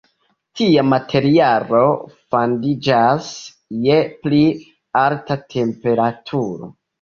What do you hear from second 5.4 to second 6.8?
temperaturo.